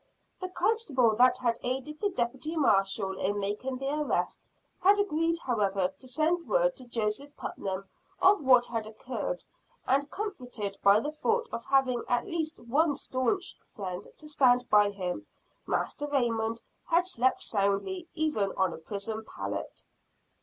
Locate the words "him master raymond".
14.89-16.63